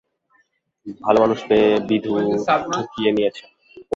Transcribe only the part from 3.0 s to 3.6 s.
নিয়েচে।